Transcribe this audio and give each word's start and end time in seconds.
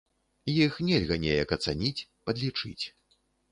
Іх 0.53 0.73
нельга 0.87 1.17
неяк 1.27 1.53
ацаніць, 1.57 2.05
падлічыць. 2.29 2.81